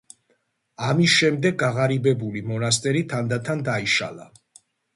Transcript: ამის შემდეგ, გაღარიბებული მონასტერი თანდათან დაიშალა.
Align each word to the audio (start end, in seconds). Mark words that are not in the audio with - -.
ამის 0.85 1.11
შემდეგ, 1.17 1.59
გაღარიბებული 1.65 2.43
მონასტერი 2.49 3.05
თანდათან 3.15 3.65
დაიშალა. 3.71 4.31